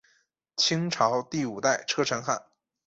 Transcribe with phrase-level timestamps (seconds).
[0.57, 2.43] 清朝第五代车臣汗。